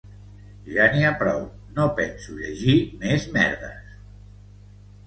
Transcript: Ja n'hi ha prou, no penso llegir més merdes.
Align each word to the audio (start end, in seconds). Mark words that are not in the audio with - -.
Ja 0.77 0.87
n'hi 0.95 1.05
ha 1.05 1.11
prou, 1.19 1.45
no 1.75 1.85
penso 2.01 2.41
llegir 2.41 2.77
més 3.05 3.31
merdes. 3.39 3.95